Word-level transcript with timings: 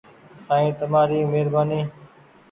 سائين 0.45 0.71
تمآري 0.79 1.19
مهربآني۔ 1.31 1.81